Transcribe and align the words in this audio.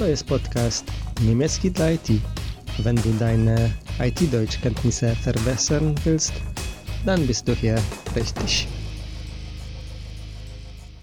To 0.00 0.06
jest 0.06 0.24
podcast 0.24 0.84
niemiecki 1.22 1.70
dla 1.70 1.90
IT. 1.90 2.08
Wenn 2.78 2.96
du 2.96 3.12
deine 3.12 3.70
IT-Deutschkenntnisse 3.98 5.14
verbessern 5.14 5.94
willst, 6.04 6.32
dann 7.04 7.26
bist 7.26 7.48
du 7.48 7.54
hier 7.54 7.78
richtig. 8.16 8.68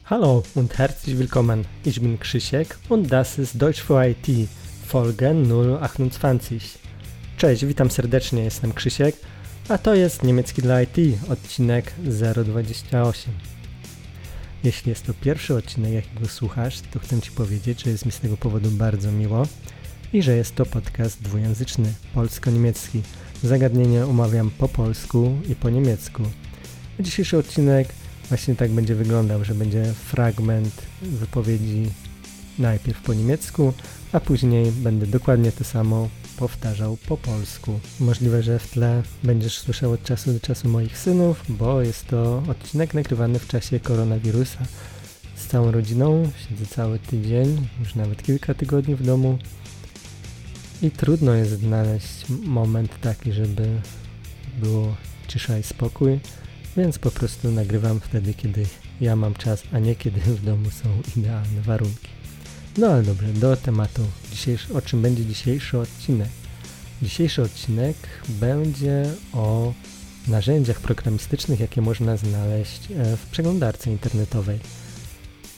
Hallo 0.05 0.43
und 0.55 0.77
herzlich 0.77 1.19
willkommen. 1.19 1.65
Ich 1.85 2.01
bin 2.01 2.19
Krzysiek 2.19 2.75
und 2.89 3.11
das 3.11 3.37
ist 3.37 3.61
Deutsch 3.61 3.83
für 3.83 4.03
IT, 4.03 4.49
Folge 4.87 5.35
028. 5.81 6.79
Cześć, 7.37 7.65
witam 7.65 7.91
serdecznie, 7.91 8.43
jestem 8.43 8.73
Krzysiek, 8.73 9.15
a 9.69 9.77
to 9.77 9.95
jest 9.95 10.23
niemiecki 10.23 10.61
dla 10.61 10.81
IT, 10.81 10.97
odcinek 11.29 11.93
028. 11.97 13.56
Jeśli 14.67 14.89
jest 14.89 15.05
to 15.05 15.13
pierwszy 15.13 15.55
odcinek, 15.55 15.93
jakiego 15.93 16.27
słuchasz, 16.27 16.81
to 16.91 16.99
chcę 16.99 17.21
Ci 17.21 17.31
powiedzieć, 17.31 17.83
że 17.83 17.89
jest 17.89 18.05
mi 18.05 18.11
z 18.11 18.19
tego 18.19 18.37
powodu 18.37 18.71
bardzo 18.71 19.11
miło 19.11 19.47
i 20.13 20.21
że 20.21 20.37
jest 20.37 20.55
to 20.55 20.65
podcast 20.65 21.21
dwujęzyczny, 21.21 21.93
polsko-niemiecki. 22.13 23.01
Zagadnienie 23.43 24.05
omawiam 24.05 24.51
po 24.57 24.67
polsku 24.67 25.37
i 25.49 25.55
po 25.55 25.69
niemiecku. 25.69 26.23
Dzisiejszy 26.99 27.37
odcinek 27.37 27.87
właśnie 28.29 28.55
tak 28.55 28.71
będzie 28.71 28.95
wyglądał, 28.95 29.43
że 29.43 29.55
będzie 29.55 29.93
fragment 29.93 30.81
wypowiedzi 31.01 31.89
najpierw 32.59 33.01
po 33.01 33.13
niemiecku, 33.13 33.73
a 34.11 34.19
później 34.19 34.71
będę 34.71 35.07
dokładnie 35.07 35.51
to 35.51 35.63
samo 35.63 36.09
powtarzał 36.37 36.97
po 37.07 37.17
polsku. 37.17 37.79
Możliwe, 37.99 38.43
że 38.43 38.59
w 38.59 38.67
tle 38.67 39.03
będziesz 39.23 39.57
słyszał 39.57 39.91
od 39.91 40.03
czasu 40.03 40.33
do 40.33 40.39
czasu 40.39 40.69
moich 40.69 40.97
synów, 40.97 41.43
bo 41.49 41.81
jest 41.81 42.07
to 42.07 42.43
odcinek 42.47 42.93
nagrywany 42.93 43.39
w 43.39 43.47
czasie 43.47 43.79
koronawirusa. 43.79 44.59
Z 45.35 45.47
całą 45.47 45.71
rodziną 45.71 46.29
siedzę 46.49 46.65
cały 46.65 46.99
tydzień, 46.99 47.67
już 47.79 47.95
nawet 47.95 48.23
kilka 48.23 48.53
tygodni 48.53 48.95
w 48.95 49.03
domu 49.03 49.37
i 50.81 50.91
trudno 50.91 51.33
jest 51.33 51.51
znaleźć 51.51 52.25
moment 52.43 53.01
taki, 53.01 53.31
żeby 53.33 53.81
było 54.59 54.95
cisza 55.27 55.57
i 55.57 55.63
spokój, 55.63 56.19
więc 56.77 56.99
po 56.99 57.11
prostu 57.11 57.51
nagrywam 57.51 57.99
wtedy, 57.99 58.33
kiedy 58.33 58.65
ja 59.01 59.15
mam 59.15 59.33
czas, 59.33 59.63
a 59.71 59.79
nie 59.79 59.95
kiedy 59.95 60.19
w 60.19 60.45
domu 60.45 60.69
są 60.71 61.19
idealne 61.19 61.61
warunki. 61.61 62.16
No 62.77 62.87
ale 62.87 63.03
dobrze, 63.03 63.27
do 63.27 63.57
tematu. 63.57 64.01
O 64.73 64.81
czym 64.81 65.01
będzie 65.01 65.25
dzisiejszy 65.25 65.79
odcinek? 65.79 66.29
Dzisiejszy 67.01 67.41
odcinek 67.41 67.95
będzie 68.29 69.03
o 69.33 69.73
narzędziach 70.27 70.79
programistycznych, 70.79 71.59
jakie 71.59 71.81
można 71.81 72.17
znaleźć 72.17 72.91
e, 72.91 73.17
w 73.17 73.25
przeglądarce 73.25 73.91
internetowej. 73.91 74.59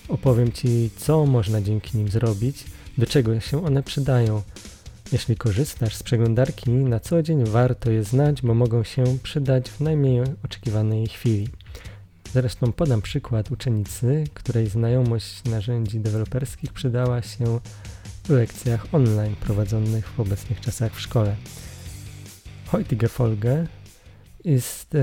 Opowiem 0.07 0.51
Ci, 0.51 0.89
co 0.97 1.25
można 1.25 1.61
dzięki 1.61 1.97
nim 1.97 2.09
zrobić, 2.09 2.63
do 2.97 3.05
czego 3.05 3.39
się 3.39 3.65
one 3.65 3.83
przydają. 3.83 4.41
Jeśli 5.11 5.35
korzystasz 5.35 5.95
z 5.95 6.03
przeglądarki 6.03 6.69
na 6.69 6.99
co 6.99 7.23
dzień, 7.23 7.45
warto 7.45 7.91
je 7.91 8.03
znać, 8.03 8.41
bo 8.41 8.53
mogą 8.53 8.83
się 8.83 9.03
przydać 9.23 9.69
w 9.69 9.79
najmniej 9.79 10.21
oczekiwanej 10.45 11.07
chwili. 11.07 11.49
Zresztą 12.33 12.71
podam 12.71 13.01
przykład 13.01 13.51
uczennicy, 13.51 14.23
której 14.33 14.67
znajomość 14.67 15.43
narzędzi 15.43 15.99
deweloperskich 15.99 16.73
przydała 16.73 17.21
się 17.21 17.59
w 18.23 18.29
lekcjach 18.29 18.85
online 18.91 19.35
prowadzonych 19.35 20.07
w 20.07 20.19
obecnych 20.19 20.61
czasach 20.61 20.93
w 20.93 20.99
szkole. 20.99 21.35
Heutige 22.71 23.07
Folge 23.07 23.67
ist 24.43 24.93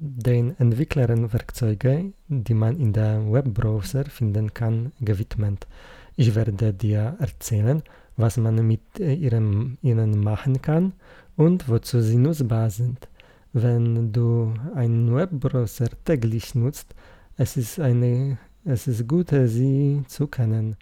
den 0.00 0.54
Entwicklern 0.58 1.26
Werkzeuge, 1.26 2.10
die 2.30 2.54
man 2.54 2.76
in 2.76 2.92
der 2.92 3.32
Webbrowser 3.32 4.10
finden 4.10 4.54
kann, 4.54 4.90
gewidmet. 5.00 5.66
Ich 6.16 6.34
werde 6.34 6.72
dir 6.72 7.16
erzählen, 7.18 7.82
was 8.16 8.36
man 8.36 8.66
mit 8.66 8.98
ihrem, 8.98 9.76
ihnen 9.82 10.20
machen 10.20 10.62
kann 10.62 10.92
und 11.36 11.68
wozu 11.68 12.00
sie 12.00 12.16
nutzbar 12.16 12.70
sind. 12.70 13.08
Wenn 13.54 14.12
du 14.12 14.52
einen 14.74 15.14
Webbrowser 15.14 15.86
täglich 16.04 16.56
nutzt, 16.56 16.92
es 17.36 17.56
ist, 17.56 17.78
eine, 17.78 18.36
es 18.64 18.88
ist 18.88 19.06
gut, 19.06 19.30
sie 19.30 20.02
zu 20.08 20.26
kennen. 20.26 20.76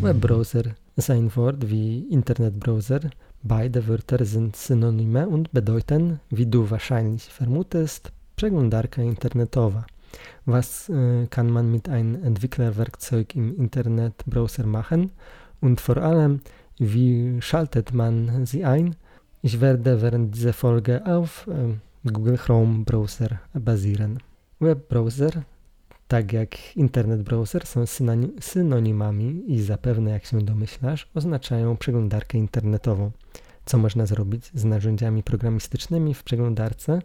Webbrowser 0.00 0.74
ist 0.96 1.10
ein 1.10 1.34
Wort 1.36 1.70
wie 1.70 2.00
Internetbrowser. 2.10 3.00
Beide 3.44 3.86
Wörter 3.86 4.24
sind 4.24 4.56
Synonyme 4.56 5.28
und 5.28 5.52
bedeuten, 5.52 6.18
wie 6.30 6.46
du 6.46 6.68
wahrscheinlich 6.68 7.24
vermutest, 7.24 8.10
przeglądarka 8.34 9.00
internetowa. 9.00 9.86
Was 10.46 10.88
äh, 10.88 11.26
kann 11.28 11.48
man 11.48 11.70
mit 11.70 11.88
einem 11.88 12.24
Entwicklerwerkzeug 12.24 13.36
im 13.36 13.56
Internetbrowser 13.56 14.66
machen? 14.66 15.12
Und 15.60 15.80
vor 15.80 15.98
allem, 15.98 16.40
wie 16.78 17.40
schaltet 17.40 17.92
man 17.92 18.46
sie 18.46 18.64
ein? 18.64 18.96
Ich 19.42 19.60
werde 19.60 20.00
während 20.00 20.34
dieser 20.34 20.52
Folge 20.52 21.04
auf 21.06 21.46
äh, 21.48 21.74
Google 22.04 22.36
Chrome 22.36 22.84
Browser 22.84 23.40
basieren. 23.54 24.20
Webbrowser, 24.60 25.44
tak 26.08 26.32
jak 26.32 26.76
Internet 26.76 27.22
Browser, 27.22 27.66
są 27.66 27.84
synonimami 28.40 29.44
i 29.46 29.62
zapewne, 29.62 30.10
jak 30.10 30.24
się 30.24 30.42
domyślasz, 30.42 31.08
oznaczają 31.14 31.76
przeglądarkę 31.76 32.38
internetową. 32.38 33.10
Co 33.64 33.78
można 33.78 34.06
zrobić 34.06 34.50
z 34.54 34.64
narzędziami 34.64 35.22
programistycznymi 35.22 36.14
w 36.14 36.22
przeglądarce 36.24 37.02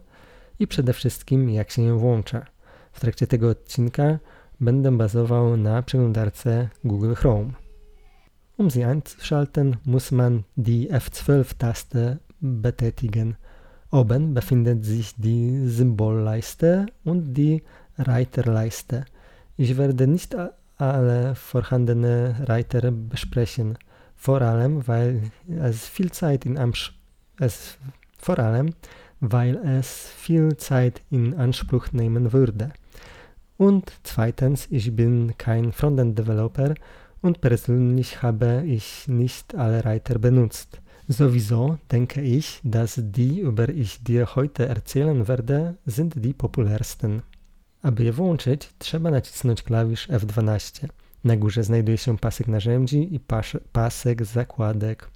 i 0.59 0.67
przede 0.67 0.93
wszystkim 0.93 1.49
jak 1.49 1.71
się 1.71 1.81
ją 1.81 1.97
włącza. 1.97 2.45
W 2.91 2.99
trakcie 2.99 3.27
tego 3.27 3.49
odcinka 3.49 4.19
będę 4.59 4.97
bazował 4.97 5.57
na 5.57 5.81
przeglądarce 5.81 6.69
Google 6.83 7.13
Chrome. 7.13 7.66
Um 8.57 8.71
sie 8.71 8.83
einzuschalten, 8.83 9.77
muss 9.83 10.09
man 10.09 10.43
die 10.55 10.91
F12-Taste 10.91 12.19
betätigen. 12.39 13.37
Oben 13.91 14.33
befindet 14.33 14.83
sich 14.83 15.13
die 15.15 15.67
Symbolleiste 15.67 16.87
und 17.03 17.35
die 17.35 17.61
Reiterleiste. 17.99 19.05
Ich 19.57 19.77
werde 19.77 20.07
nicht 20.07 20.35
alle 20.77 21.35
vorhandene 21.35 22.35
Reiter 22.47 22.89
besprechen, 22.91 23.77
vor 24.15 24.41
allem 24.41 24.87
weil 24.87 25.21
es 25.47 25.87
viel 25.87 26.11
Zeit 26.11 26.43
in 26.43 26.57
es, 27.39 27.77
vor 28.17 28.39
allem, 28.39 28.73
weil 29.19 29.55
es 29.57 30.09
viel 30.17 30.57
Zeit 30.57 31.03
in 31.11 31.35
Anspruch 31.35 31.91
nehmen 31.91 32.33
würde. 32.33 32.71
Und 33.57 33.91
zweitens, 34.01 34.67
ich 34.71 34.95
bin 34.95 35.37
kein 35.37 35.71
Frontend-Developer 35.71 36.73
und 37.21 37.41
persönlich 37.41 38.21
habe 38.21 38.63
ich 38.65 39.07
nicht 39.07 39.55
alle 39.55 39.85
Reiter 39.85 40.19
benutzt. 40.19 40.81
Sowieso 41.09 41.77
denke 41.91 42.21
ich, 42.21 42.59
dass 42.63 42.99
die, 43.01 43.39
über 43.39 43.69
ich 43.69 44.03
dir 44.03 44.35
heute 44.35 44.67
erzählen 44.67 45.27
werde, 45.27 45.75
sind 45.85 46.13
die 46.17 46.33
populärsten. 46.33 47.21
Aby 47.81 48.03
je 48.03 48.11
włączyć, 48.11 48.69
trzeba 48.79 49.11
nacisnąć 49.11 49.61
klawisz 49.61 50.09
F12. 50.09 50.87
Na 51.23 51.37
górze 51.37 51.63
znajduje 51.63 51.97
się 51.97 52.17
pasek 52.17 52.47
narzędzi 52.47 53.15
i 53.15 53.19
pas 53.19 53.57
pasek 53.71 54.25
zakładek. 54.25 55.09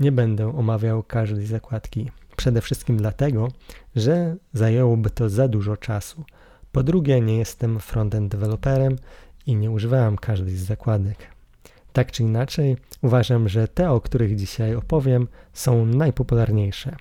Nie 0.00 0.12
będę 0.12 0.56
omawiał 0.56 1.02
każdej 1.02 1.46
zakładki. 1.46 2.10
Przede 2.36 2.60
wszystkim 2.60 2.96
dlatego, 2.96 3.48
że 3.96 4.36
zajęłoby 4.52 5.10
to 5.10 5.28
za 5.28 5.48
dużo 5.48 5.76
czasu. 5.76 6.24
Po 6.72 6.82
drugie, 6.82 7.20
nie 7.20 7.38
jestem 7.38 7.80
frontend 7.80 8.32
deweloperem 8.32 8.96
i 9.46 9.56
nie 9.56 9.70
używałem 9.70 10.16
każdej 10.16 10.56
z 10.56 10.64
zakładek. 10.64 11.16
Tak 11.92 12.12
czy 12.12 12.22
inaczej, 12.22 12.76
uważam, 13.02 13.48
że 13.48 13.68
te, 13.68 13.90
o 13.90 14.00
których 14.00 14.36
dzisiaj 14.36 14.74
opowiem, 14.74 15.28
są 15.52 15.86
najpopularniejsze. 15.86 16.96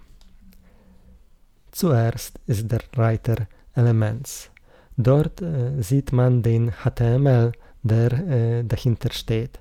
Zuerst 1.71 2.39
ist 2.47 2.67
der 2.67 2.81
Reiter 2.97 3.45
Elements. 3.75 4.49
Dort 4.97 5.41
äh, 5.41 5.83
sieht 5.83 6.11
man 6.11 6.41
den 6.41 6.71
HTML, 6.71 7.51
der 7.83 8.11
äh, 8.11 8.63
dahinter 8.63 9.11
steht. 9.13 9.59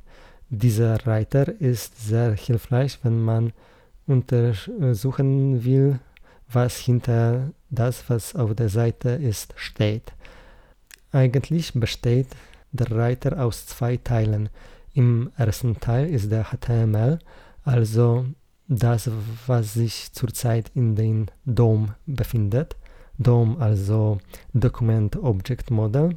Dieser 0.51 1.07
Reiter 1.07 1.61
ist 1.61 2.09
sehr 2.09 2.35
hilfreich, 2.35 2.99
wenn 3.03 3.21
man 3.21 3.53
untersuchen 4.07 5.65
will, 5.65 6.01
was 6.51 6.79
hinter 6.79 7.51
das, 7.71 8.03
was 8.09 8.35
auf 8.35 8.55
der 8.55 8.71
Seite 8.71 9.11
ist, 9.11 9.53
steht. 9.57 10.13
Eigentlich 11.13 11.73
besteht 11.75 12.29
der 12.73 12.91
Reiter 12.91 13.45
aus 13.45 13.67
zwei 13.67 13.97
Teilen. 13.97 14.49
Im 14.95 15.31
ersten 15.37 15.79
Teil 15.79 16.09
ist 16.09 16.31
der 16.31 16.45
HTML, 16.45 17.19
also 17.65 18.27
das, 18.69 19.11
was 19.47 19.75
sich 19.75 20.13
zurzeit 20.13 20.71
in 20.75 20.95
den 20.95 21.31
DOM 21.45 21.95
befindet. 22.07 22.77
DOM 23.19 23.57
also 23.61 24.19
Document 24.53 25.17
Object 25.17 25.71
Model. 25.71 26.15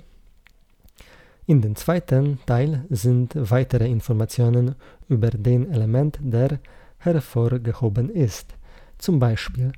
In 1.47 1.61
den 1.61 1.75
zweiten 1.75 2.39
Teil 2.45 2.85
sind 2.89 3.33
weitere 3.35 3.89
Informationen 3.89 4.75
über 5.09 5.31
den 5.31 5.71
Element, 5.71 6.19
der 6.21 6.59
hervorgehoben 6.99 8.09
ist, 8.09 8.53
zum 8.97 9.19
Beispiel 9.19 9.71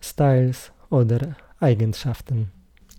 Styles 0.00 0.72
oder 0.90 1.36
Eigenschaften. 1.60 2.50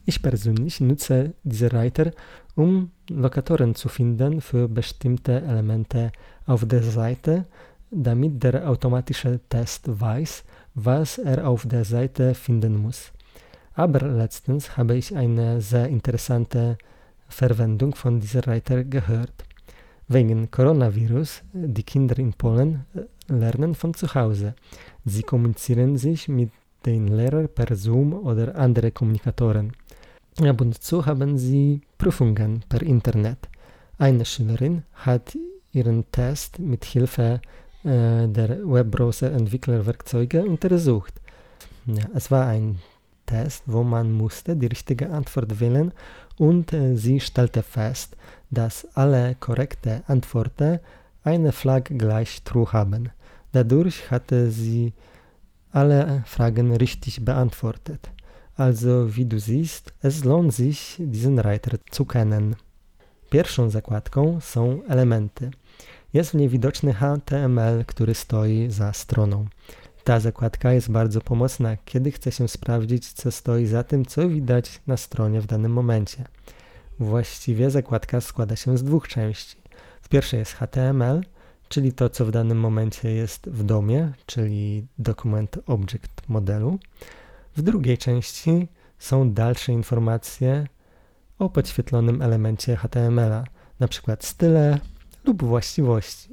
Ich 0.05 0.21
persönlich 0.21 0.79
nutze 0.79 1.33
diese 1.43 1.71
Reiter, 1.71 2.11
um 2.59 2.91
Lokatoren 3.09 3.73
zu 3.73 3.87
finden 3.87 4.41
für 4.41 4.67
bestimmte 4.67 5.41
Elemente 5.41 6.11
auf 6.45 6.67
der 6.67 6.83
Seite, 6.83 7.45
damit 7.89 8.43
der 8.43 8.69
automatische 8.69 9.39
Test 9.47 9.83
weiß, 9.87 10.43
was 10.75 11.19
er 11.19 11.47
auf 11.47 11.65
der 11.65 11.85
Seite 11.85 12.35
finden 12.35 12.75
muss. 12.75 13.13
Aber 13.75 14.05
letztens 14.05 14.75
habe 14.75 14.97
ich 14.97 15.15
eine 15.15 15.61
sehr 15.61 15.87
interessante 15.87 16.77
Verwendung 17.29 17.95
von 17.95 18.19
dieser 18.19 18.45
Reiter 18.45 18.83
gehört. 18.83 19.45
Wegen 20.09 20.51
Coronavirus, 20.51 21.43
die 21.53 21.83
Kinder 21.83 22.17
in 22.19 22.33
Polen 22.33 22.85
lernen 23.29 23.73
von 23.73 23.93
zu 23.93 24.13
Hause. 24.13 24.53
Sie 25.05 25.23
kommunizieren 25.23 25.97
sich 25.97 26.27
mit 26.27 26.51
den 26.85 27.07
Lehrern 27.07 27.47
per 27.47 27.73
Zoom 27.75 28.13
oder 28.13 28.55
andere 28.55 28.91
Kommunikatoren. 28.91 29.71
Ab 30.41 30.59
und 30.61 30.81
zu 30.81 31.05
haben 31.05 31.37
sie 31.37 31.81
Prüfungen 31.99 32.63
per 32.69 32.81
Internet. 32.81 33.49
Eine 33.97 34.23
Schülerin 34.25 34.83
hat 34.93 35.37
ihren 35.73 36.09
Test 36.11 36.57
mit 36.57 36.85
Hilfe 36.85 37.41
äh, 37.83 38.27
der 38.27 38.49
Webbrowser-Entwicklerwerkzeuge 38.63 40.43
untersucht. 40.43 41.13
Ja, 41.85 42.05
es 42.15 42.31
war 42.31 42.47
ein 42.47 42.79
Test, 43.25 43.63
wo 43.67 43.83
man 43.83 44.13
musste 44.13 44.55
die 44.55 44.67
richtige 44.67 45.09
Antwort 45.09 45.59
wählen 45.59 45.91
und 46.37 46.71
äh, 46.71 46.95
sie 46.95 47.19
stellte 47.19 47.63
fest, 47.63 48.15
dass 48.49 48.87
alle 48.95 49.35
korrekte 49.35 50.03
Antworten 50.07 50.79
eine 51.23 51.51
Flagge 51.51 51.95
gleich 51.95 52.43
true 52.43 52.71
haben. 52.71 53.09
Dadurch 53.51 54.09
hatte 54.09 54.49
sie 54.51 54.93
alle 55.71 56.23
Fragen 56.25 56.73
richtig 56.75 57.25
beantwortet. 57.25 58.09
Also 58.59 59.15
wie 59.15 59.25
du 59.25 59.39
siehst, 59.39 59.93
es 60.01 60.25
lohnt 60.25 60.53
sich, 60.53 60.95
diesen 60.99 61.39
Reiter 61.39 61.79
zu 61.91 62.05
kennen. 62.05 62.55
Pierwszą 63.29 63.69
zakładką 63.69 64.39
są 64.41 64.83
elementy. 64.87 65.51
Jest 66.13 66.31
w 66.31 66.33
niej 66.33 66.49
widoczny 66.49 66.93
HTML, 66.93 67.85
który 67.85 68.13
stoi 68.13 68.71
za 68.71 68.93
stroną. 68.93 69.45
Ta 70.03 70.19
zakładka 70.19 70.73
jest 70.73 70.91
bardzo 70.91 71.21
pomocna, 71.21 71.77
kiedy 71.85 72.11
chce 72.11 72.31
się 72.31 72.47
sprawdzić, 72.47 73.13
co 73.13 73.31
stoi 73.31 73.65
za 73.65 73.83
tym, 73.83 74.05
co 74.05 74.29
widać 74.29 74.81
na 74.87 74.97
stronie 74.97 75.41
w 75.41 75.45
danym 75.45 75.71
momencie. 75.71 76.25
Właściwie 76.99 77.71
zakładka 77.71 78.21
składa 78.21 78.55
się 78.55 78.77
z 78.77 78.83
dwóch 78.83 79.07
części. 79.07 79.57
W 80.01 80.09
pierwszej 80.09 80.39
jest 80.39 80.53
HTML, 80.53 81.21
czyli 81.69 81.93
to, 81.93 82.09
co 82.09 82.25
w 82.25 82.31
danym 82.31 82.59
momencie 82.59 83.11
jest 83.11 83.49
w 83.49 83.63
domie, 83.63 84.11
czyli 84.25 84.87
dokument 84.97 85.59
object 85.65 86.29
modelu. 86.29 86.79
W 87.59 87.61
drugiej 87.61 87.97
części 87.97 88.67
są 88.99 89.33
dalsze 89.33 89.71
informacje 89.73 90.67
o 91.39 91.49
podświetlonym 91.49 92.21
elemencie 92.21 92.75
HTML-a, 92.75 93.43
np. 93.79 94.17
style 94.19 94.79
lub 95.25 95.43
właściwości. 95.43 96.29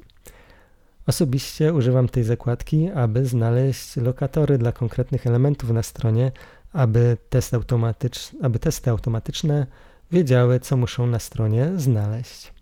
Osobiście 1.06 1.75
używam 1.75 2.08
tej 2.08 2.25
zakładki, 2.25 2.90
aby 2.90 3.26
znaleźć 3.26 3.96
lokatory 3.96 4.58
dla 4.58 4.73
konkretnych 4.73 5.26
elementów 5.26 5.70
na 5.70 5.82
stronie, 5.82 6.32
aby, 6.73 7.17
test 7.31 7.55
automatycz, 7.55 8.31
aby 8.43 8.58
testy 8.58 8.90
automatyczne 8.90 9.67
wiedziały, 10.12 10.61
co 10.61 10.76
muszą 10.76 11.06
na 11.06 11.19
stronie 11.19 11.70
znaleźć. 11.76 12.52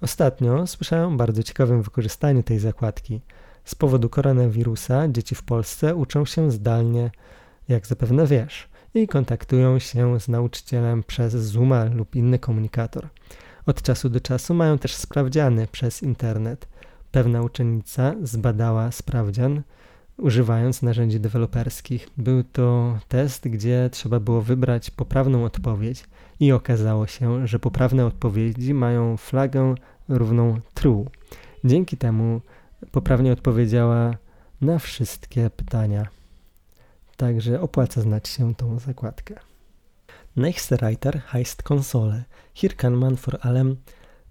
Ostatnio 0.00 0.66
słyszałem 0.66 1.14
o 1.14 1.16
bardzo 1.16 1.42
ciekawym 1.42 1.82
wykorzystaniu 1.82 2.42
tej 2.42 2.58
zakładki. 2.58 3.20
Z 3.64 3.74
powodu 3.74 4.08
koronawirusa 4.08 5.08
dzieci 5.08 5.34
w 5.34 5.42
Polsce 5.42 5.94
uczą 5.94 6.24
się 6.24 6.50
zdalnie, 6.50 7.10
jak 7.68 7.86
zapewne 7.86 8.26
wiesz, 8.26 8.68
i 8.94 9.08
kontaktują 9.08 9.78
się 9.78 10.20
z 10.20 10.28
nauczycielem 10.28 11.02
przez 11.02 11.32
Zooma 11.32 11.84
lub 11.84 12.16
inny 12.16 12.38
komunikator. 12.38 13.08
Od 13.66 13.82
czasu 13.82 14.08
do 14.08 14.20
czasu 14.20 14.54
mają 14.54 14.78
też 14.78 14.94
sprawdziany 14.94 15.66
przez 15.66 16.02
internet. 16.02 16.68
Pewna 17.12 17.42
uczennica 17.42 18.14
zbadała 18.22 18.92
sprawdzian, 18.92 19.62
używając 20.18 20.82
narzędzi 20.82 21.20
deweloperskich. 21.20 22.08
Był 22.16 22.44
to 22.44 22.98
test, 23.08 23.48
gdzie 23.48 23.88
trzeba 23.92 24.20
było 24.20 24.42
wybrać 24.42 24.90
poprawną 24.90 25.44
odpowiedź 25.44 26.04
i 26.40 26.52
okazało 26.52 27.06
się, 27.06 27.46
że 27.46 27.58
poprawne 27.58 28.06
odpowiedzi 28.06 28.74
mają 28.74 29.16
flagę 29.16 29.74
równą 30.08 30.60
true. 30.74 31.04
Dzięki 31.64 31.96
temu 31.96 32.40
poprawnie 32.92 33.32
odpowiedziała 33.32 34.16
na 34.60 34.78
wszystkie 34.78 35.50
pytania. 35.50 36.06
Także 37.16 37.60
opłaca 37.60 38.00
znać 38.00 38.28
się 38.28 38.54
tą 38.54 38.78
zakładkę. 38.78 39.34
Nächster 40.36 40.80
Reiter 40.80 41.22
heißt 41.32 41.62
Konsole. 41.62 42.24
Hier 42.54 42.76
kann 42.76 42.94
man 42.94 43.16
vor 43.16 43.46
allem 43.46 43.76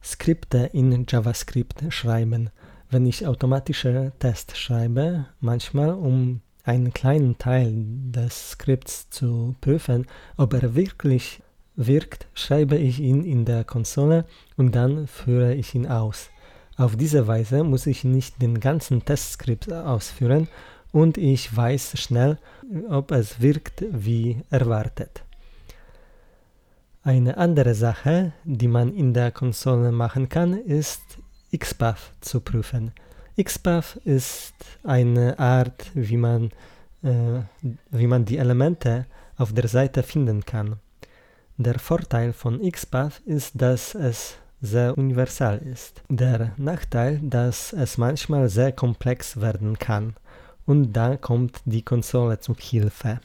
Skripte 0.01 0.69
in 0.73 1.05
JavaScript 1.09 1.81
schreiben. 1.89 2.49
Wenn 2.91 3.07
ich 3.07 3.25
automatische 3.25 4.11
Tests 4.19 4.57
schreibe, 4.57 5.25
manchmal 5.39 5.91
um 5.91 6.41
einen 6.65 6.93
kleinen 6.93 7.37
Teil 7.37 7.73
des 8.11 8.51
Skripts 8.51 9.09
zu 9.09 9.55
prüfen, 9.61 10.05
ob 10.37 10.53
er 10.53 10.75
wirklich 10.75 11.41
wirkt, 11.75 12.27
schreibe 12.33 12.75
ich 12.75 12.99
ihn 12.99 13.23
in 13.23 13.45
der 13.45 13.63
Konsole 13.63 14.25
und 14.57 14.75
dann 14.75 15.07
führe 15.07 15.53
ich 15.53 15.73
ihn 15.73 15.87
aus. 15.87 16.29
Auf 16.75 16.95
diese 16.95 17.27
Weise 17.27 17.63
muss 17.63 17.87
ich 17.87 18.03
nicht 18.03 18.41
den 18.41 18.59
ganzen 18.59 19.05
Testskript 19.05 19.71
ausführen 19.71 20.47
und 20.93 21.17
ich 21.17 21.53
weiß 21.53 21.99
schnell, 21.99 22.37
ob 22.87 23.11
es 23.11 23.41
wirkt 23.41 23.83
wie 23.91 24.41
erwartet. 24.49 25.23
Eine 27.03 27.35
andere 27.35 27.73
Sache, 27.73 28.31
die 28.45 28.69
man 28.69 28.93
in 28.93 29.13
der 29.13 29.31
Konsole 29.31 29.91
machen 29.91 30.29
kann, 30.29 30.53
ist 30.53 31.01
XPath 31.53 32.13
zu 32.21 32.39
prüfen. 32.39 32.93
XPath 33.41 33.97
ist 34.05 34.53
eine 34.83 35.37
Art, 35.37 35.91
wie 35.95 36.15
man, 36.15 36.51
äh, 37.01 37.41
wie 37.89 38.07
man 38.07 38.23
die 38.23 38.37
Elemente 38.37 39.05
auf 39.35 39.51
der 39.51 39.67
Seite 39.67 40.03
finden 40.03 40.45
kann. 40.45 40.77
Der 41.57 41.79
Vorteil 41.79 42.33
von 42.33 42.61
XPath 42.61 43.19
ist, 43.25 43.61
dass 43.61 43.95
es 43.95 44.35
sehr 44.61 44.97
universal 44.97 45.57
ist. 45.57 46.03
Der 46.07 46.53
Nachteil, 46.57 47.19
dass 47.21 47.73
es 47.73 47.97
manchmal 47.97 48.47
sehr 48.47 48.71
komplex 48.71 49.41
werden 49.41 49.77
kann. 49.77 50.15
Und 50.65 50.93
da 50.93 51.17
kommt 51.17 51.61
die 51.65 51.81
Konsole 51.81 52.39
zu 52.39 52.55
Hilfe. 52.55 53.19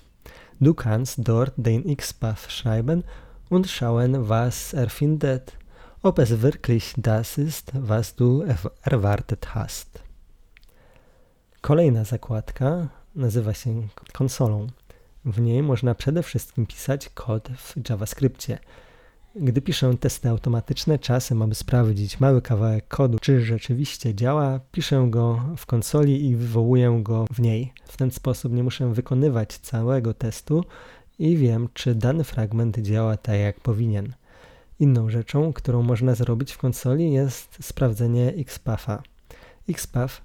Du 0.60 0.74
kannst 0.74 1.18
dort 1.18 1.52
den 1.56 1.96
XPath 1.96 2.50
schreiben 2.50 3.04
und 3.48 3.68
schauen, 3.68 4.28
was 4.28 4.72
er 4.74 4.90
findet, 4.90 5.56
ob 6.02 6.18
es 6.18 6.42
wirklich 6.42 6.94
das 6.96 7.38
ist, 7.38 7.72
was 7.74 8.16
du 8.16 8.44
erwartet 8.82 9.54
hast. 9.54 10.02
Kolejna 11.60 12.04
zakładka 12.04 12.88
nazywa 13.14 13.54
się 13.54 13.88
konsolą. 14.12 14.66
W 15.24 15.40
niej 15.40 15.62
można 15.62 15.94
przede 15.94 16.22
wszystkim 16.22 16.66
pisać 16.66 17.08
kod 17.08 17.48
w 17.48 17.88
JavaScriptie. 17.88 18.58
Gdy 19.40 19.62
piszę 19.62 19.96
testy 19.96 20.28
automatyczne, 20.28 20.98
czasem, 20.98 21.42
aby 21.42 21.54
sprawdzić 21.54 22.20
mały 22.20 22.42
kawałek 22.42 22.88
kodu, 22.88 23.18
czy 23.18 23.40
rzeczywiście 23.40 24.14
działa, 24.14 24.60
piszę 24.72 25.06
go 25.10 25.40
w 25.56 25.66
konsoli 25.66 26.26
i 26.26 26.36
wywołuję 26.36 27.00
go 27.02 27.26
w 27.30 27.40
niej. 27.40 27.72
W 27.84 27.96
ten 27.96 28.10
sposób 28.10 28.52
nie 28.52 28.62
muszę 28.62 28.94
wykonywać 28.94 29.58
całego 29.58 30.14
testu 30.14 30.64
i 31.18 31.36
wiem, 31.36 31.68
czy 31.74 31.94
dany 31.94 32.24
fragment 32.24 32.78
działa 32.78 33.16
tak, 33.16 33.38
jak 33.38 33.60
powinien. 33.60 34.14
Inną 34.80 35.10
rzeczą, 35.10 35.52
którą 35.52 35.82
można 35.82 36.14
zrobić 36.14 36.52
w 36.52 36.58
konsoli 36.58 37.12
jest 37.12 37.58
sprawdzenie 37.60 38.28
XPatha. 38.28 39.02
XPath 39.68 40.22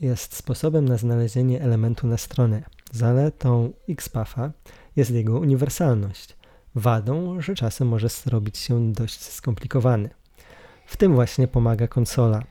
jest 0.00 0.36
sposobem 0.36 0.88
na 0.88 0.96
znalezienie 0.96 1.62
elementu 1.62 2.06
na 2.06 2.16
stronie. 2.16 2.64
Zaletą 2.92 3.72
XPatha 3.88 4.52
jest 4.96 5.10
jego 5.10 5.38
uniwersalność. 5.38 6.36
Wadą, 6.74 7.40
że 7.40 7.54
czasem 7.54 7.88
może 7.88 8.08
zrobić 8.08 8.58
się 8.58 8.92
dość 8.92 9.20
skomplikowany. 9.20 10.08
W 10.86 10.96
tym 10.96 11.14
właśnie 11.14 11.48
pomaga 11.48 11.88
konsola. 11.88 12.42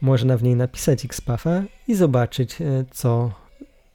Można 0.00 0.36
w 0.36 0.42
niej 0.42 0.56
napisać 0.56 1.04
XPatha 1.04 1.62
i 1.88 1.94
zobaczyć, 1.94 2.60
e, 2.60 2.84
co 2.90 3.32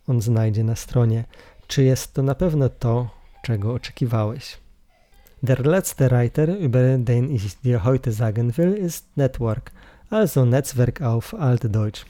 on 0.08 0.22
znajdzie 0.22 0.63
na 0.63 0.75
stronie. 0.75 1.25
Czy 1.67 1.84
jest 1.84 2.13
to 2.13 2.24
na 2.24 2.36
pewno 2.36 2.70
to, 2.70 3.10
czego 3.43 3.74
oczekiwałeś? 3.74 4.58
Der 5.43 5.65
letzte 5.65 6.08
Reiter, 6.08 6.50
über 6.50 7.00
den 7.00 7.32
ich 7.32 7.62
dir 7.63 7.79
heute 7.79 8.13
sagen 8.13 8.51
will, 8.51 8.86
ist 8.86 9.17
Network– 9.17 9.72
also 10.13 10.46
Netzwerk 10.46 11.01
auf 11.01 11.34
Altdeutsch. 11.34 12.05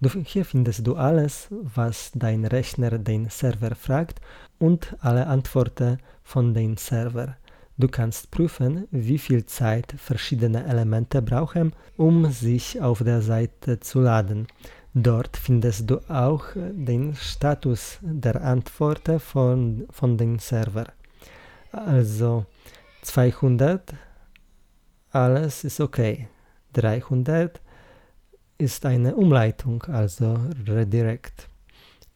Du, 0.00 0.08
hier 0.24 0.44
findest 0.44 0.86
du 0.86 0.94
alles, 0.94 1.48
was 1.50 2.12
dein 2.14 2.44
Rechner 2.44 2.98
den 2.98 3.28
Server 3.28 3.74
fragt 3.74 4.20
und 4.60 4.96
alle 5.00 5.26
Antworten 5.26 5.98
von 6.22 6.54
dem 6.54 6.76
Server. 6.76 7.36
Du 7.76 7.88
kannst 7.88 8.30
prüfen, 8.30 8.86
wie 8.90 9.18
viel 9.18 9.44
Zeit 9.46 9.94
verschiedene 9.96 10.64
Elemente 10.64 11.20
brauchen, 11.20 11.72
um 11.96 12.30
sich 12.30 12.80
auf 12.80 13.02
der 13.02 13.20
Seite 13.20 13.80
zu 13.80 14.00
laden. 14.00 14.46
Dort 14.94 15.36
findest 15.36 15.90
du 15.90 15.98
auch 16.08 16.44
den 16.54 17.14
Status 17.14 17.98
der 18.00 18.42
Antworten 18.42 19.20
von, 19.20 19.86
von 19.90 20.16
dem 20.16 20.38
Server. 20.38 20.86
Also 21.72 22.46
200, 23.02 23.94
alles 25.10 25.64
ist 25.64 25.80
okay. 25.80 26.28
300 26.72 27.60
ist 28.58 28.84
eine 28.86 29.14
Umleitung, 29.14 29.82
also 29.84 30.38
Redirect. 30.66 31.48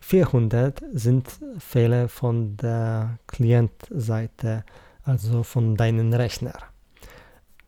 400 0.01 0.83
sind 0.93 1.39
Fehler 1.59 2.09
von 2.09 2.57
der 2.57 3.19
Klientseite, 3.27 4.65
also 5.05 5.43
von 5.43 5.77
deinem 5.77 6.13
Rechner. 6.13 6.55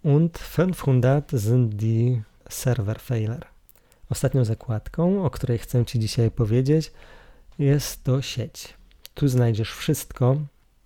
Und 0.03 0.39
500 0.39 1.31
sind 1.31 1.81
die 1.81 2.23
Serverfehler. 2.49 3.47
Ostatnią 4.11 4.45
zakładką, 4.45 5.25
o 5.25 5.31
której 5.31 5.59
chcę 5.59 5.85
Ci 5.85 5.99
dzisiaj 5.99 6.31
powiedzieć, 6.31 6.93
jest 7.59 8.05
to 8.05 8.23
sieć. 8.23 8.75
Tu 9.15 9.29
znajdziesz 9.29 9.73
wszystko, 9.73 10.37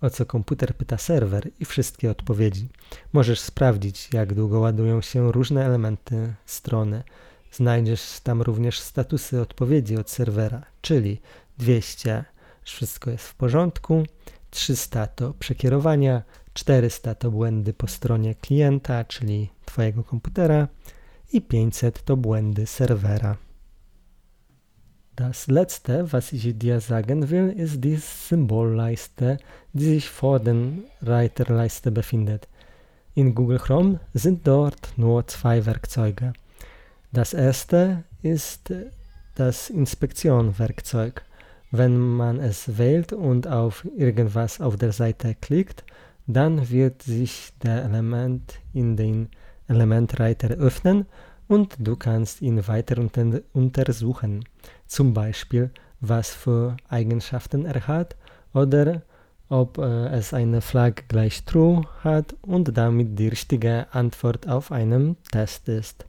o 0.01 0.09
co 0.09 0.25
komputer 0.25 0.75
pyta 0.75 0.97
serwer 0.97 1.49
i 1.59 1.65
wszystkie 1.65 2.11
odpowiedzi. 2.11 2.67
Możesz 3.13 3.39
sprawdzić, 3.39 4.09
jak 4.13 4.33
długo 4.33 4.59
ładują 4.59 5.01
się 5.01 5.31
różne 5.31 5.65
elementy 5.65 6.33
strony. 6.45 7.03
Znajdziesz 7.51 8.19
tam 8.23 8.41
również 8.41 8.79
statusy 8.79 9.41
odpowiedzi 9.41 9.97
od 9.97 10.09
serwera, 10.09 10.61
czyli 10.81 11.21
200 11.57 12.25
wszystko 12.63 13.11
jest 13.11 13.25
w 13.25 13.35
porządku, 13.35 14.03
300 14.49 15.07
to 15.07 15.33
przekierowania, 15.33 16.23
400 16.53 17.15
to 17.15 17.31
błędy 17.31 17.73
po 17.73 17.87
stronie 17.87 18.35
klienta, 18.35 19.03
czyli 19.03 19.49
Twojego 19.65 20.03
komputera 20.03 20.67
i 21.33 21.41
500 21.41 22.03
to 22.03 22.17
błędy 22.17 22.67
serwera. 22.67 23.37
Das 25.19 25.47
letzte, 25.47 26.13
was 26.13 26.31
ich 26.31 26.57
dir 26.57 26.79
sagen 26.79 27.29
will, 27.29 27.49
ist 27.49 27.83
die 27.83 27.97
Symbolleiste, 27.97 29.37
die 29.73 29.83
sich 29.83 30.09
vor 30.09 30.39
der 30.39 30.55
Reiterleiste 31.01 31.91
befindet. 31.91 32.47
In 33.15 33.35
Google 33.35 33.59
Chrome 33.59 33.99
sind 34.13 34.47
dort 34.47 34.93
nur 34.95 35.27
zwei 35.27 35.65
Werkzeuge. 35.65 36.31
Das 37.11 37.33
erste 37.33 38.05
ist 38.21 38.73
das 39.35 39.69
Inspektion-Werkzeug. 39.69 41.21
Wenn 41.69 41.99
man 41.99 42.39
es 42.39 42.77
wählt 42.77 43.11
und 43.11 43.45
auf 43.45 43.85
irgendwas 43.97 44.61
auf 44.61 44.77
der 44.77 44.93
Seite 44.93 45.35
klickt, 45.35 45.83
dann 46.27 46.69
wird 46.69 47.01
sich 47.03 47.51
der 47.61 47.83
Element 47.83 48.53
in 48.73 48.95
den 48.95 49.27
Elementreiter 49.67 50.51
öffnen 50.51 51.07
und 51.49 51.75
du 51.79 51.97
kannst 51.97 52.41
ihn 52.41 52.65
weiter 52.67 52.97
unter 52.99 53.41
untersuchen. 53.51 54.45
Zum 54.87 55.13
Beispiel, 55.13 55.71
was 55.99 56.29
für 56.29 56.77
Eigenschaften 56.87 57.65
er 57.65 57.87
hat 57.87 58.15
oder 58.53 59.01
ob 59.49 59.79
äh, 59.79 60.07
es 60.09 60.33
eine 60.33 60.61
Flag 60.61 61.07
gleich 61.07 61.43
True 61.43 61.83
hat 62.03 62.35
und 62.43 62.77
damit 62.77 63.17
die 63.17 63.27
richtige 63.27 63.87
Antwort 63.91 64.47
auf 64.47 64.71
einem 64.71 65.17
Test 65.31 65.67
ist. 65.67 66.05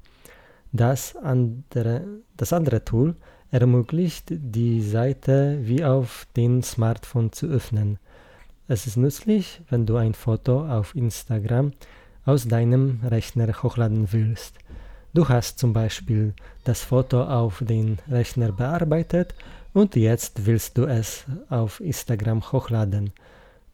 Das 0.73 1.17
andere, 1.17 2.05
das 2.37 2.53
andere 2.53 2.85
Tool 2.85 3.17
ermöglicht, 3.51 4.27
die 4.29 4.83
Seite 4.83 5.59
wie 5.63 5.85
auf 5.85 6.27
dem 6.37 6.63
Smartphone 6.63 7.33
zu 7.33 7.47
öffnen. 7.47 7.99
Es 8.69 8.87
ist 8.87 8.99
nützlich, 8.99 9.63
wenn 9.71 9.87
du 9.87 9.97
ein 9.97 10.15
Foto 10.15 10.65
auf 10.69 10.95
Instagram 10.95 11.73
aus 12.27 12.47
deinem 12.47 13.01
Rechner 13.03 13.63
hochladen 13.63 14.13
willst. 14.13 14.59
Du 15.13 15.29
hast 15.29 15.59
zum 15.59 15.73
Beispiel 15.73 16.35
das 16.63 16.83
Foto 16.83 17.25
auf 17.25 17.63
den 17.67 17.99
Rechner 18.09 18.53
bearbeitet 18.53 19.35
und 19.73 19.97
jetzt 19.97 20.47
willst 20.47 20.79
du 20.79 20.85
es 20.85 21.25
auf 21.49 21.81
Instagram 21.81 22.53
hochladen. 22.53 23.11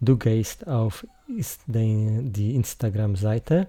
Du 0.00 0.16
gehst 0.16 0.66
auf 0.66 1.06
die 1.28 2.54
Instagram-Seite 2.54 3.68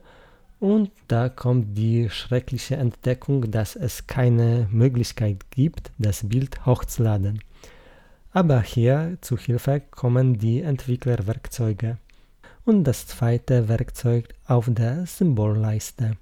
und 0.62 0.92
da 1.10 1.28
kommt 1.28 1.78
die 1.78 2.10
schreckliche 2.10 2.78
Entdeckung, 2.78 3.52
dass 3.52 3.76
es 3.76 4.08
keine 4.08 4.70
Möglichkeit 4.72 5.52
gibt, 5.52 5.92
das 5.98 6.28
Bild 6.28 6.66
hochzuladen. 6.66 7.42
Aber 8.32 8.62
hier 8.62 9.18
zu 9.20 9.38
Hilfe 9.38 9.82
kommen 9.92 10.38
die 10.38 10.62
Entwicklerwerkzeuge 10.62 11.98
und 12.64 12.86
das 12.86 13.08
zweite 13.08 13.68
Werkzeug 13.68 14.34
auf 14.46 14.70
der 14.70 15.06
Symbolleiste. 15.06 16.18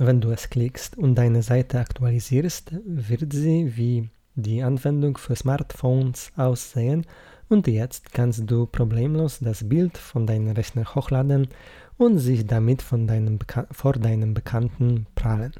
Wenn 0.00 0.20
du 0.20 0.30
es 0.30 0.48
klickst 0.48 0.96
und 0.96 1.16
deine 1.16 1.42
Seite 1.42 1.80
aktualisierst, 1.80 2.70
wird 2.84 3.32
sie 3.32 3.76
wie 3.76 4.08
die 4.36 4.62
Anwendung 4.62 5.18
für 5.18 5.34
Smartphones 5.34 6.30
aussehen 6.36 7.04
und 7.48 7.66
jetzt 7.66 8.12
kannst 8.12 8.48
du 8.48 8.66
problemlos 8.66 9.40
das 9.40 9.68
Bild 9.68 9.98
von 9.98 10.24
deinem 10.24 10.52
Rechner 10.52 10.84
hochladen 10.94 11.48
und 11.96 12.20
sich 12.20 12.46
damit 12.46 12.80
von 12.80 13.08
deinem 13.08 13.40
vor 13.72 13.94
deinem 13.94 14.34
Bekannten 14.34 15.06
prallen. 15.16 15.52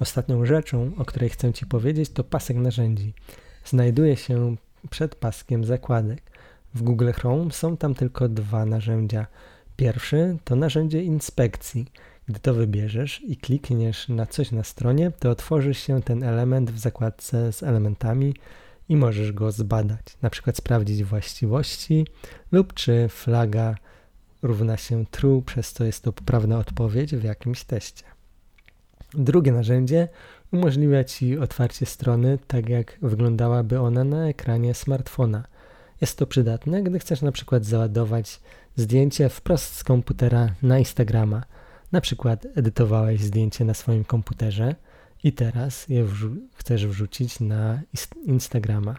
Ostatnią 0.00 0.44
rzeczą, 0.44 0.92
o 0.98 1.04
której 1.04 1.30
chcę 1.30 1.52
Ci 1.52 1.66
powiedzieć, 1.66 2.10
to 2.10 2.24
pasek 2.24 2.56
narzędzi. 2.56 3.14
Znajduje 3.64 4.16
się 4.16 4.56
przed 4.90 5.14
paskiem 5.14 5.64
zakładek. 5.64 6.22
W 6.74 6.82
Google 6.82 7.10
Chrome 7.12 7.52
są 7.52 7.76
tam 7.76 7.94
tylko 7.94 8.28
dwa 8.28 8.64
narzędzia. 8.64 9.26
Pierwszy 9.76 10.38
to 10.44 10.56
narzędzie 10.56 11.02
inspekcji– 11.02 11.86
gdy 12.30 12.40
to 12.40 12.54
wybierzesz 12.54 13.22
i 13.22 13.36
klikniesz 13.36 14.08
na 14.08 14.26
coś 14.26 14.52
na 14.52 14.64
stronie, 14.64 15.12
to 15.18 15.30
otworzy 15.30 15.74
się 15.74 16.02
ten 16.02 16.22
element 16.22 16.70
w 16.70 16.78
zakładce 16.78 17.52
z 17.52 17.62
elementami 17.62 18.34
i 18.88 18.96
możesz 18.96 19.32
go 19.32 19.52
zbadać. 19.52 20.00
Na 20.22 20.30
przykład 20.30 20.56
sprawdzić 20.56 21.04
właściwości 21.04 22.06
lub 22.52 22.74
czy 22.74 23.08
flaga 23.08 23.74
równa 24.42 24.76
się 24.76 25.06
true, 25.06 25.42
przez 25.42 25.72
co 25.72 25.84
jest 25.84 26.04
to 26.04 26.12
poprawna 26.12 26.58
odpowiedź 26.58 27.16
w 27.16 27.24
jakimś 27.24 27.64
teście. 27.64 28.04
Drugie 29.14 29.52
narzędzie 29.52 30.08
umożliwia 30.52 31.04
Ci 31.04 31.38
otwarcie 31.38 31.86
strony 31.86 32.38
tak, 32.46 32.68
jak 32.68 32.98
wyglądałaby 33.02 33.80
ona 33.80 34.04
na 34.04 34.28
ekranie 34.28 34.74
smartfona. 34.74 35.44
Jest 36.00 36.18
to 36.18 36.26
przydatne, 36.26 36.82
gdy 36.82 36.98
chcesz 36.98 37.22
na 37.22 37.32
przykład 37.32 37.64
załadować 37.64 38.40
zdjęcie 38.76 39.28
wprost 39.28 39.76
z 39.76 39.84
komputera 39.84 40.54
na 40.62 40.78
Instagrama– 40.78 41.42
na 41.92 42.00
przykład 42.00 42.46
edytowałeś 42.54 43.20
zdjęcie 43.20 43.64
na 43.64 43.74
swoim 43.74 44.04
komputerze 44.04 44.74
i 45.24 45.32
teraz 45.32 45.88
je 45.88 46.04
wrzu 46.04 46.30
chcesz 46.54 46.86
wrzucić 46.86 47.40
na 47.40 47.80
Instagrama. 48.24 48.94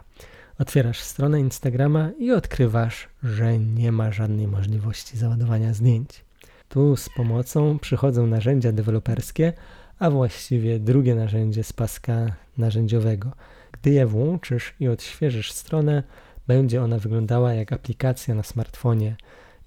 Otwierasz 0.60 1.00
stronę 1.00 1.40
Instagrama 1.40 2.10
i 2.20 2.32
odkrywasz, 2.32 3.08
że 3.24 3.60
nie 3.60 3.92
ma 3.92 4.12
żadnej 4.12 4.48
możliwości 4.48 5.18
załadowania 5.18 5.74
zdjęć. 5.74 6.26
Tu 6.70 6.96
z 6.98 7.10
pomocą 7.10 7.80
przychodzą 7.80 8.28
narzędzia 8.28 8.72
deweloperskie, 8.72 9.54
a 10.00 10.10
właściwie 10.10 10.80
drugie 10.80 11.16
narzędzie 11.16 11.64
z 11.64 11.74
paska 11.74 12.36
narzędziowego. 12.58 13.32
Gdy 13.72 13.90
je 13.90 14.06
włączysz 14.06 14.74
i 14.80 14.88
odświeżysz 14.88 15.52
stronę, 15.52 16.04
będzie 16.48 16.84
ona 16.84 17.00
wyglądała 17.00 17.54
jak 17.54 17.74
aplikacja 17.74 18.36
na 18.36 18.44
smartfonie. 18.44 19.16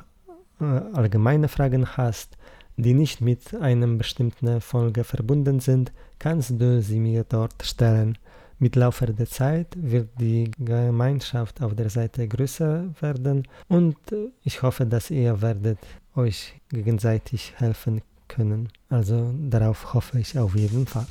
äh, 0.61 0.65
allgemeine 0.93 1.47
Fragen 1.47 1.85
hast, 1.97 2.37
die 2.77 2.93
nicht 2.93 3.21
mit 3.21 3.53
einer 3.55 3.87
bestimmten 3.87 4.61
Folge 4.61 5.03
verbunden 5.03 5.59
sind, 5.59 5.91
kannst 6.17 6.51
du 6.51 6.81
sie 6.81 6.99
mir 6.99 7.25
dort 7.27 7.63
stellen. 7.63 8.17
Mit 8.57 8.75
Laufe 8.75 9.05
der 9.05 9.25
Zeit 9.25 9.67
wird 9.77 10.09
die 10.19 10.51
Gemeinschaft 10.59 11.61
auf 11.61 11.75
der 11.75 11.89
Seite 11.89 12.27
größer 12.27 12.89
werden 12.99 13.47
und 13.69 13.97
ich 14.43 14.61
hoffe, 14.61 14.85
dass 14.85 15.11
ihr 15.11 15.41
werdet 15.41 15.79
euch 16.15 16.59
gegenseitig 16.69 17.53
helfen 17.55 18.01
können. 18.27 18.69
Also 18.89 19.33
darauf 19.39 19.93
hoffe 19.93 20.19
ich 20.19 20.37
auf 20.37 20.55
jeden 20.55 20.85
Fall. 20.85 21.05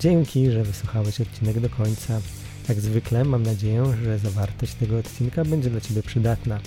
Dzięki, 0.00 0.50
że 0.50 0.62
wysłuchałeś 0.62 1.20
odcinek 1.20 1.60
do 1.60 1.68
końca. 1.68 2.20
Jak 2.68 2.80
zwykle 2.80 3.24
mam 3.24 3.42
nadzieję, 3.42 3.84
że 4.04 4.18
zawartość 4.18 4.74
tego 4.74 4.98
odcinka 4.98 5.44
będzie 5.44 5.70
dla 5.70 5.80
Ciebie 5.80 6.02
przydatna. 6.02 6.60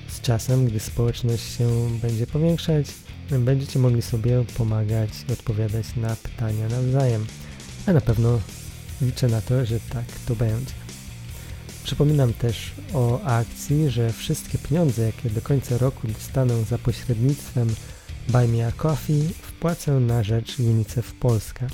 Z 0.08 0.20
czasem, 0.20 0.66
gdy 0.66 0.80
społeczność 0.80 1.56
się 1.58 1.90
będzie 2.02 2.26
powiększać, 2.26 2.86
będziecie 3.30 3.78
mogli 3.78 4.02
sobie 4.02 4.44
pomagać 4.56 5.10
i 5.28 5.32
odpowiadać 5.32 5.96
na 5.96 6.16
pytania 6.16 6.68
nawzajem. 6.68 7.26
A 7.86 7.92
na 7.92 8.00
pewno 8.00 8.40
liczę 9.02 9.28
na 9.28 9.40
to, 9.40 9.66
że 9.66 9.80
tak 9.80 10.04
to 10.26 10.36
będzie. 10.36 10.89
Przypominam 11.90 12.32
też 12.32 12.72
o 12.94 13.22
akcji, 13.22 13.90
że 13.90 14.12
wszystkie 14.12 14.58
pieniądze, 14.58 15.02
jakie 15.02 15.30
do 15.30 15.40
końca 15.40 15.78
roku 15.78 16.08
dostaną 16.08 16.64
za 16.64 16.78
pośrednictwem 16.78 17.68
Buy 18.28 18.48
Me 18.48 18.66
a 18.66 18.72
Coffee, 18.72 19.28
wpłacę 19.42 19.92
na 19.92 20.22
rzecz 20.22 20.58
UNICEF 20.58 21.14
Polska. 21.14 21.66